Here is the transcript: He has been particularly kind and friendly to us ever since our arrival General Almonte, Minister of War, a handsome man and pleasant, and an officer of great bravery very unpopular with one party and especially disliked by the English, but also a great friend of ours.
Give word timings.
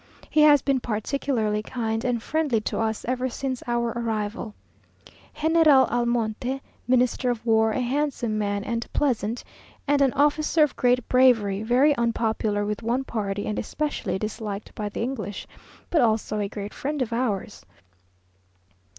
He 0.31 0.41
has 0.41 0.63
been 0.63 0.79
particularly 0.79 1.61
kind 1.61 2.03
and 2.03 2.23
friendly 2.23 2.59
to 2.61 2.79
us 2.79 3.05
ever 3.07 3.29
since 3.29 3.61
our 3.67 3.89
arrival 3.95 4.55
General 5.39 5.85
Almonte, 5.91 6.59
Minister 6.87 7.29
of 7.29 7.45
War, 7.45 7.69
a 7.69 7.81
handsome 7.81 8.35
man 8.35 8.63
and 8.63 8.91
pleasant, 8.93 9.43
and 9.87 10.01
an 10.01 10.11
officer 10.13 10.63
of 10.63 10.75
great 10.75 11.07
bravery 11.07 11.61
very 11.61 11.95
unpopular 11.97 12.65
with 12.65 12.81
one 12.81 13.03
party 13.03 13.45
and 13.45 13.59
especially 13.59 14.17
disliked 14.17 14.73
by 14.73 14.89
the 14.89 15.01
English, 15.03 15.45
but 15.91 16.01
also 16.01 16.39
a 16.39 16.49
great 16.49 16.73
friend 16.73 17.03
of 17.03 17.13
ours. 17.13 17.63